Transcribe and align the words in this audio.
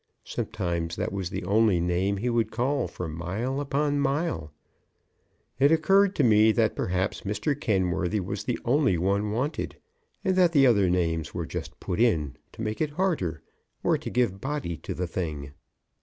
Sometimes 0.23 0.95
that 0.95 1.11
was 1.13 1.29
the 1.29 1.43
only 1.45 1.79
name 1.79 2.17
he 2.17 2.29
would 2.31 2.49
call 2.51 2.87
for 2.87 3.07
mile 3.07 3.61
upon 3.61 3.99
mile. 3.99 4.51
It 5.59 5.71
occurred 5.71 6.15
to 6.15 6.23
me 6.23 6.51
that 6.53 6.75
perhaps 6.75 7.21
Mr. 7.21 7.53
Kenworthy 7.53 8.19
was 8.19 8.45
the 8.45 8.57
only 8.65 8.97
one 8.97 9.29
wanted, 9.29 9.75
and 10.23 10.35
that 10.37 10.53
the 10.53 10.65
other 10.65 10.89
names 10.89 11.35
were 11.35 11.45
just 11.45 11.79
put 11.79 11.99
in 11.99 12.35
to 12.53 12.63
make 12.63 12.81
it 12.81 12.89
harder, 12.97 13.43
or 13.83 13.95
to 13.95 14.09
give 14.09 14.41
body 14.41 14.75
to 14.77 14.95
the 14.95 15.05
thing. 15.05 15.53